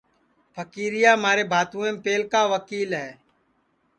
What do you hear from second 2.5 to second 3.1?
وکیل ہے